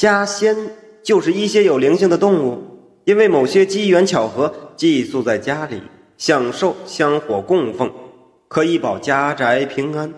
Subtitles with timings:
[0.00, 0.56] 家仙
[1.02, 5.82] 就是一些有灵性的动物，因为某些机缘巧合寄宿在家里，
[6.16, 7.92] 享受香火供奉，
[8.48, 10.10] 可以保家宅平安。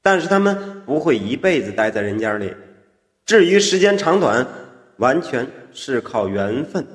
[0.00, 2.54] 但是他们不会一辈子待在人间里，
[3.26, 4.48] 至于时间长短，
[4.96, 6.86] 完全是靠缘分。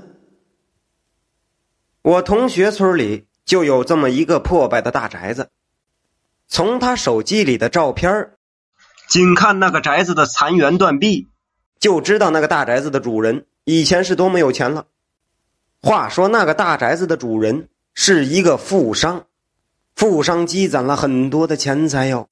[2.01, 5.49] 我同学村里就有这么一个破败的大宅子，
[6.47, 8.31] 从他手机里的照片
[9.07, 11.29] 仅看那个宅子的残垣断壁。
[11.79, 14.85] 就知道那个大宅子的主人以前是多么有钱了。
[15.81, 19.25] 话说那个大宅子的主人是一个富商，
[19.95, 22.27] 富商积攒了很多的钱财哟。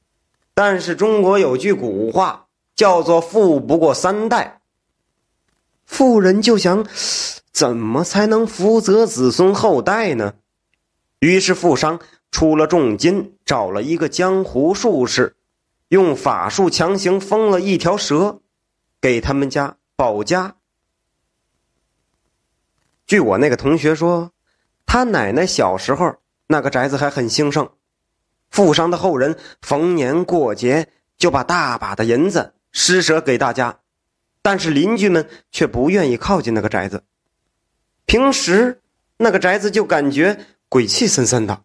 [0.54, 4.60] 但是中国有句古话叫做“富不过三代”。
[5.86, 6.86] 富人就想，
[7.54, 10.34] 怎么才能福泽子孙后代呢？
[11.20, 12.00] 于是富商
[12.32, 15.36] 出了重金，找了一个江湖术士，
[15.88, 18.41] 用法术强行封了一条蛇。
[19.02, 20.56] 给他们家保家。
[23.05, 24.32] 据我那个同学说，
[24.85, 27.70] 他奶奶小时候那个宅子还很兴盛，
[28.49, 33.80] 富商的后人逢年过节就把大把的银子施舍给大家，
[34.41, 37.04] 但是邻居们却不愿意靠近那个宅子。
[38.05, 38.82] 平时
[39.18, 41.64] 那个宅子就感觉鬼气森森的，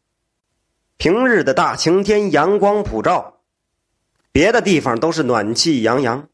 [0.97, 3.41] 平日的大晴天，阳光普照，
[4.31, 6.29] 别的地方都是暖气洋洋。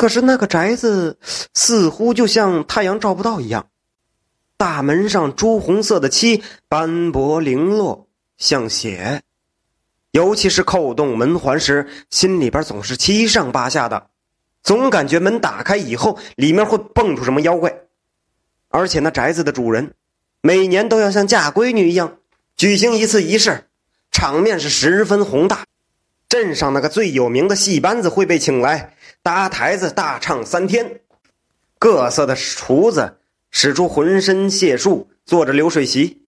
[0.00, 1.18] 可是那个宅子
[1.52, 3.66] 似乎就像太阳照不到一样，
[4.56, 9.20] 大门上朱红色的漆斑驳零落，像血。
[10.12, 14.06] 尤其是扣动门环时，心里边总是七上八下的，
[14.62, 17.70] 总感觉门打开以后，里面会蹦出什么妖怪。
[18.70, 19.92] 而且那宅子的主人，
[20.40, 22.16] 每年都要像嫁闺女一样
[22.56, 23.66] 举行一次仪式，
[24.10, 25.66] 场面是十分宏大。
[26.26, 28.94] 镇上那个最有名的戏班子会被请来。
[29.22, 31.00] 搭台子大唱三天，
[31.78, 33.18] 各色的厨子
[33.50, 36.24] 使出浑身解数，坐着流水席。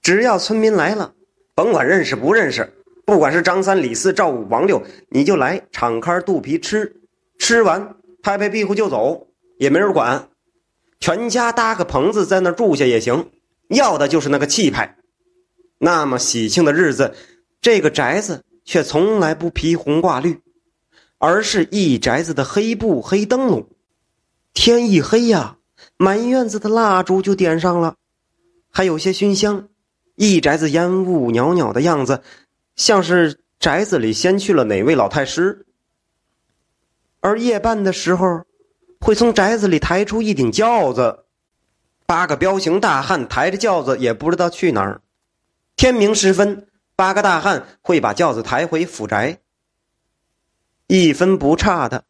[0.00, 1.14] 只要村民来了，
[1.54, 2.72] 甭管认识不认识，
[3.04, 7.00] 不管是张三李四赵五王六，你就来敞开肚皮吃，
[7.38, 10.28] 吃完拍拍屁股就走，也没人管。
[11.00, 13.30] 全家搭个棚子在那住下也行，
[13.68, 14.96] 要的就是那个气派。
[15.78, 17.14] 那么喜庆的日子，
[17.60, 20.40] 这个宅子却从来不披红挂绿。
[21.24, 23.68] 而是一宅子的黑布黑灯笼，
[24.52, 25.56] 天一黑呀，
[25.96, 27.94] 满院子的蜡烛就点上了，
[28.72, 29.68] 还有些熏香，
[30.16, 32.24] 一宅子烟雾袅袅的样子，
[32.74, 35.64] 像是宅子里先去了哪位老太师。
[37.20, 38.42] 而夜半的时候，
[38.98, 41.26] 会从宅子里抬出一顶轿子，
[42.04, 45.00] 八个彪形大汉抬着轿子也不知道去哪儿。
[45.76, 46.66] 天明时分，
[46.96, 49.38] 八个大汉会把轿子抬回府宅。
[50.94, 52.04] 一分不差的，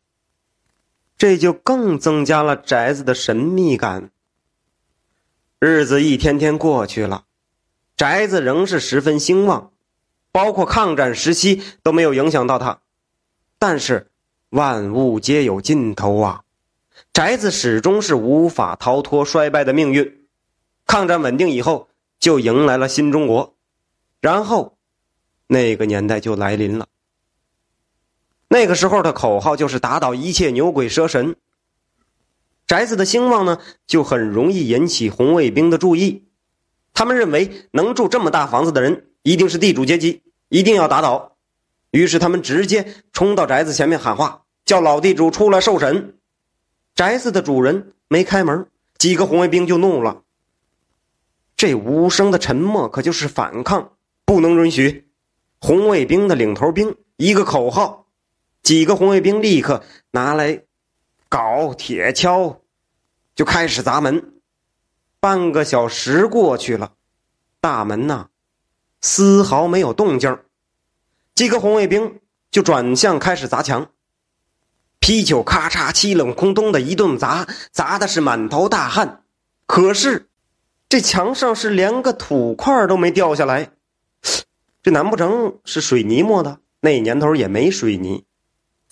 [1.17, 4.11] 这就更增加了宅子的神秘感。
[5.61, 7.27] 日子一天天过去了，
[7.97, 9.71] 宅子仍是十分兴旺，
[10.33, 12.81] 包括抗战时期都没有影响到它。
[13.57, 14.11] 但是
[14.51, 16.43] 万物皆有尽头啊，
[17.13, 20.27] 宅子始终是无法逃脱衰败的命运。
[20.89, 21.89] 抗战稳定以后，
[22.19, 23.55] 就迎来了新中国，
[24.21, 24.77] 然后
[25.47, 26.89] 那个年代就来临了。
[28.53, 31.37] 那个时候的口号就是打倒一切牛鬼蛇神。
[32.67, 36.29] 宅子的兴旺呢，就很容易引起红卫兵的注意。
[36.93, 40.21] 他们认为能住这么大房子的人一定是地主阶级，
[40.51, 41.39] 一定要打倒。
[41.93, 46.19] 于是他们直接冲到宅子前面喊话，叫老地主出来受审。
[46.95, 48.67] 宅子的主人没开门，
[48.99, 50.21] 几个红卫兵就怒了。
[51.57, 53.93] 这无声的沉默可就是反抗，
[54.27, 55.09] 不能允许。
[55.59, 58.02] 红卫兵的领头兵一个口号。
[58.63, 60.63] 几个红卫兵立刻拿来
[61.29, 62.59] 镐、铁锹，
[63.35, 64.35] 就开始砸门。
[65.19, 66.95] 半个小时过去了，
[67.61, 68.29] 大门呐，
[69.01, 70.39] 丝毫没有动静
[71.35, 73.91] 几个红卫兵就转向开始砸墙，
[74.99, 79.25] 啤酒咔嚓、七冷空洞的一顿砸，砸的是满头大汗。
[79.67, 80.29] 可是
[80.89, 83.71] 这墙上是连个土块都没掉下来，
[84.83, 86.59] 这难不成是水泥抹的？
[86.81, 88.25] 那年头也没水泥。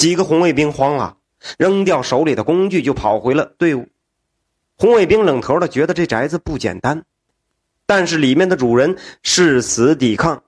[0.01, 1.19] 几个红卫兵慌了，
[1.59, 3.87] 扔掉手里的工具就跑回了队伍。
[4.79, 7.05] 红卫兵冷头的觉得这宅子不简单，
[7.85, 10.43] 但是里面的主人誓死抵抗。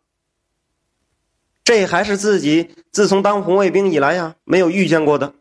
[1.64, 5.34] 这还是自己自从当红卫兵以来呀没有遇见过的。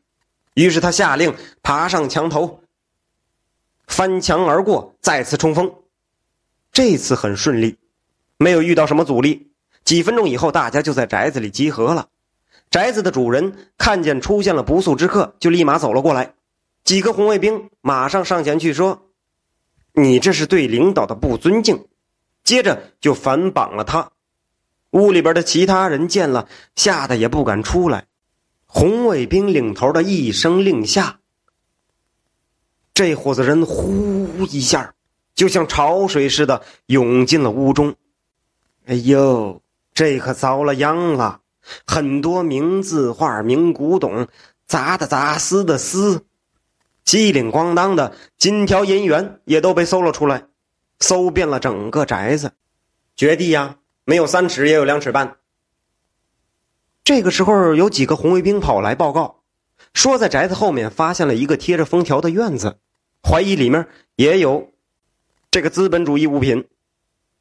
[0.56, 2.62] 于是他下令爬上墙头，
[3.88, 5.74] 翻墙而过，再次冲锋。
[6.74, 7.78] 这次很顺利，
[8.36, 9.54] 没有遇到什么阻力。
[9.86, 12.10] 几分钟以后，大家就在宅子里集合了。
[12.72, 16.34] 宅子的主人看见出现了不速之客，就立马走了过来。
[16.86, 19.10] 几个红卫兵马上上前去说
[19.94, 21.86] ：“你这是对领导的不尊敬。”
[22.44, 24.12] 接着就反绑了他。
[24.92, 28.06] 屋里边的其他人见了，吓得也不敢出来。
[28.66, 31.20] 红卫兵领头的一声令下，
[32.94, 34.96] 这伙子人呼一下，
[35.36, 37.94] 就像潮水似的涌进了屋中。
[38.86, 39.62] 哎呦，
[39.94, 41.41] 这可遭了殃了！
[41.86, 44.28] 很多名字画、名古董，
[44.68, 46.26] 砸的砸，撕的撕，
[47.04, 50.46] 机灵咣当的金条银元也都被搜了出来，
[51.00, 52.52] 搜遍了整个宅子。
[53.16, 55.38] 掘地呀，没有三尺也有两尺半。
[57.04, 59.42] 这个时候，有几个红卫兵跑来报告，
[59.94, 62.78] 说在宅子后面发现了一个贴着封条的院子，
[63.24, 64.72] 怀疑里面也有
[65.50, 66.68] 这个资本主义物品。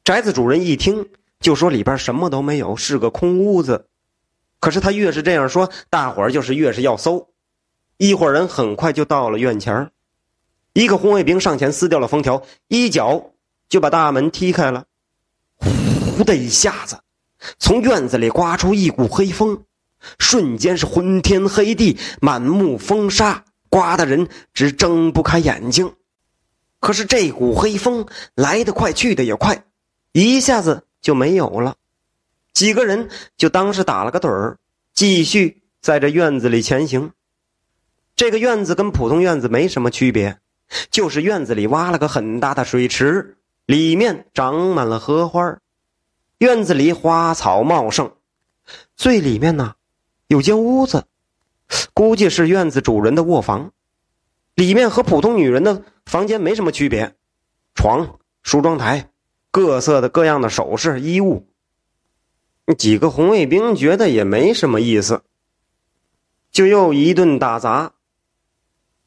[0.03, 1.09] 宅子主人一听。
[1.41, 3.87] 就说里边什么都没有，是个空屋子。
[4.61, 7.27] 可是他越是这样说，大伙儿就是越是要搜。
[7.97, 9.91] 一伙人很快就到了院前
[10.71, 13.31] 一个红卫兵上前撕掉了封条，一脚
[13.67, 14.85] 就把大门踢开了。
[15.59, 17.01] 呼的一下子，
[17.59, 19.65] 从院子里刮出一股黑风，
[20.17, 25.93] 瞬间是昏天黑地，满目风沙，刮的人直睁不开眼睛。
[26.79, 28.05] 可是这股黑风
[28.35, 29.65] 来得快，去的也快，
[30.13, 30.85] 一下子。
[31.01, 31.77] 就没有了，
[32.53, 34.57] 几个人就当是打了个盹儿，
[34.93, 37.11] 继续在这院子里前行。
[38.15, 40.39] 这个院子跟普通院子没什么区别，
[40.89, 45.57] 就是院子里挖了个很大的水池，里面长满了荷花，
[46.39, 48.11] 院子里花草茂盛。
[48.95, 49.75] 最里面呢，
[50.27, 51.05] 有间屋子，
[51.93, 53.71] 估计是院子主人的卧房，
[54.55, 57.15] 里面和普通女人的房间没什么区别，
[57.73, 59.09] 床、梳妆台。
[59.49, 61.45] 各色的各样的首饰衣物，
[62.73, 65.23] 几个红卫兵觉得也没什么意思，
[66.51, 67.93] 就又一顿打砸，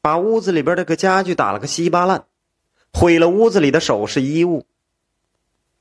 [0.01, 2.25] 把屋子里边这个家具打了个稀巴烂，
[2.93, 4.65] 毁了屋子里的首饰衣物，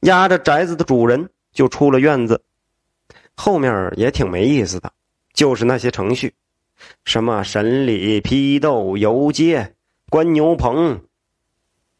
[0.01, 2.43] 押着宅子的主人就出了院子。
[3.35, 4.93] 后面也挺没意思的，
[5.33, 6.35] 就是那些程序，
[7.05, 9.75] 什么审理、批斗、游街、
[10.09, 11.01] 关牛棚，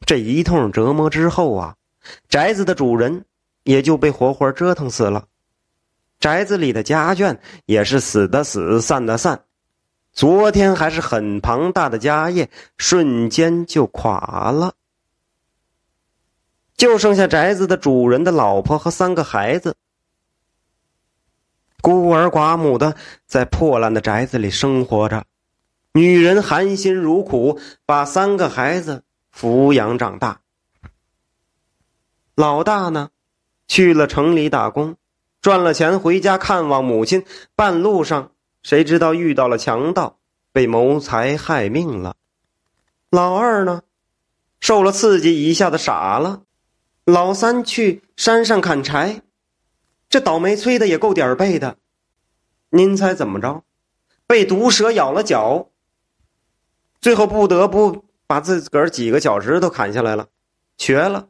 [0.07, 1.77] 这一通折磨之后啊。
[2.29, 3.25] 宅子的主人
[3.63, 5.27] 也就被活活折腾死了，
[6.25, 7.37] 宅子里的家眷
[7.67, 9.45] 也是死的死，散的散。
[10.11, 12.49] 昨天还是很庞大的家业，
[12.79, 14.73] 瞬间就垮了，
[16.79, 19.77] 就剩下宅子的主人的老婆和三个孩子，
[21.83, 25.27] 孤儿寡母的在破烂的宅子里生活着。
[25.93, 30.41] 女人含辛茹苦把三个孩子抚养长大。
[32.35, 33.11] 老大呢，
[33.69, 34.97] 去了城里打工，
[35.45, 37.23] 赚了钱回家看望母亲。
[37.55, 38.33] 半路上，
[38.63, 40.17] 谁知道遇到了强盗，
[40.53, 42.17] 被谋财害命了。
[43.11, 43.83] 老二呢，
[44.59, 46.45] 受了刺激，一下子傻了。
[47.05, 49.21] 老三去山上砍柴，
[50.09, 51.77] 这倒霉催的也够点儿背的。
[52.71, 53.65] 您猜怎么着？
[54.27, 55.69] 被毒蛇咬了脚，
[57.03, 60.29] 最后不得不把自个儿几个脚趾头砍下来了，
[60.79, 61.29] 瘸了。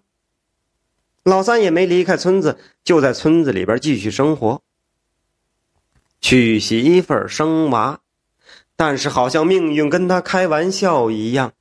[1.24, 4.60] 老三也没离开村子，就在村子里边继续生活，
[6.20, 8.00] 娶媳妇儿生娃，
[8.76, 11.54] 但是好像命运跟他开玩笑一样，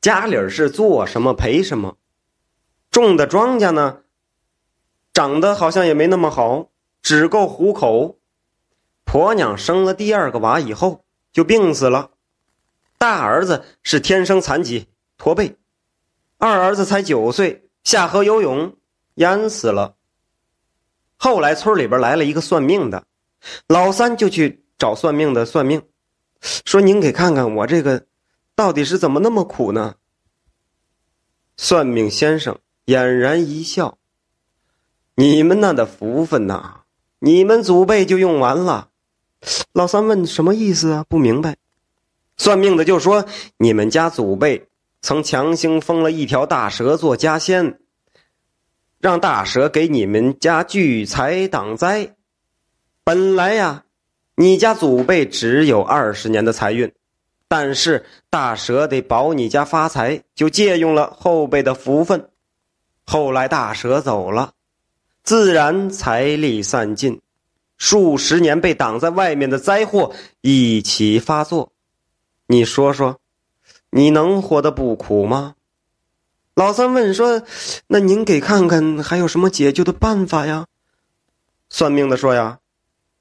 [0.00, 1.98] 家里是做什么赔什么，
[2.90, 4.00] 种的庄稼呢，
[5.12, 6.70] 长得好像也没那么好，
[7.02, 8.18] 只够糊口。
[9.04, 12.12] 婆娘生了第二个娃以后就病死了，
[12.96, 14.88] 大儿子是天生残疾
[15.18, 15.56] 驼背，
[16.38, 17.65] 二儿子才九岁。
[17.86, 18.74] 下河游泳，
[19.14, 19.94] 淹死了。
[21.16, 23.04] 后来村里边来了一个算命的，
[23.68, 25.80] 老三就去找算命的算命，
[26.40, 28.04] 说：“您给看看我这个，
[28.56, 29.94] 到底是怎么那么苦呢？”
[31.56, 33.98] 算命先生俨然一笑
[35.14, 36.80] ：“你们那的福分呐，
[37.20, 38.88] 你们祖辈就用完了。”
[39.72, 41.04] 老三问：“什么意思啊？
[41.08, 41.56] 不明白。”
[42.36, 43.24] 算命的就说
[43.58, 44.68] ：“你们家祖辈。”
[45.06, 47.78] 曾强行封了一条大蛇做家仙，
[48.98, 52.16] 让大蛇给你们家聚财挡灾。
[53.04, 53.84] 本来呀，
[54.34, 56.92] 你家祖辈只有二十年的财运，
[57.46, 62.28] 但是大蛇得保你家发财，就借用了后辈的福分。
[63.04, 64.54] 后来大蛇走了，
[65.22, 67.20] 自然财力散尽，
[67.78, 71.72] 数十年被挡在外面的灾祸一起发作。
[72.48, 73.20] 你说说。
[73.96, 75.54] 你能活得不苦吗？
[76.54, 77.42] 老三问说
[77.88, 80.66] ：“那您给看看还有什么解救的办法呀？”
[81.70, 82.58] 算命的说：“呀，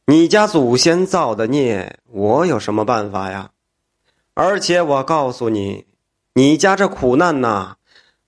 [0.07, 3.51] 你家祖先造的孽，我有什么办法呀？
[4.33, 5.85] 而且我告诉你，
[6.33, 7.77] 你家这苦难呐，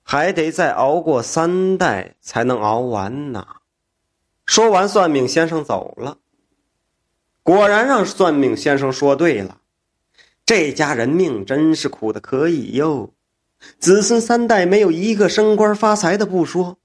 [0.01, 3.45] 还得再熬过三代才能熬完呢。
[4.45, 6.19] 说完，算命先生走了。
[7.43, 9.57] 果然让算命先生说对了，
[10.47, 13.13] 这家人命真是苦的可以哟。
[13.79, 16.77] 子孙三代没有一个升官发财的不说，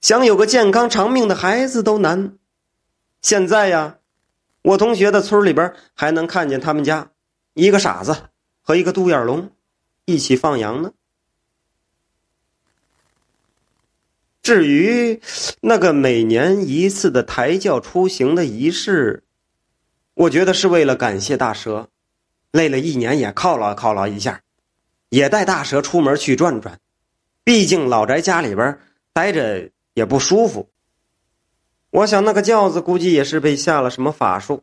[0.00, 2.38] 想有个健康长命的孩子都难。
[3.20, 3.98] 现在呀，
[4.62, 7.10] 我同学的村里边还能看见他们家
[7.54, 8.16] 一个傻子
[8.62, 9.50] 和一个独眼龙
[10.04, 10.92] 一起放羊呢。
[14.40, 15.20] 至于
[15.60, 19.24] 那个每年一次的抬轿出行的仪式，
[20.14, 21.89] 我觉得是为了感谢大蛇，
[22.52, 24.40] 累了一年也犒劳犒劳一下。
[25.08, 26.78] 也带大蛇出门去转转，
[27.42, 28.78] 毕竟老宅家里边
[29.12, 30.68] 待着也不舒服。
[31.90, 34.62] 我想那个轿子估计也是被下了什么法术，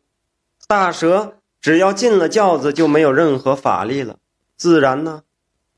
[0.66, 4.16] 大蛇只要进了轿子就没有任何法力了，
[4.56, 5.22] 自然呢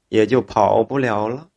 [0.09, 1.49] 也就跑不了了。